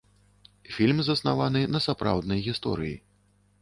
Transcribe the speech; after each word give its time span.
Фільм 0.77 1.03
заснаваны 1.09 1.63
на 1.77 1.85
сапраўднай 1.87 2.45
гісторыі. 2.51 2.95